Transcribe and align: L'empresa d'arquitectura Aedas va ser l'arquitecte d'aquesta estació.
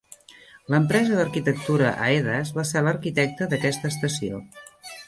L'empresa 0.73 1.19
d'arquitectura 1.19 1.91
Aedas 2.07 2.55
va 2.59 2.67
ser 2.71 2.85
l'arquitecte 2.89 3.51
d'aquesta 3.55 3.95
estació. 3.97 4.43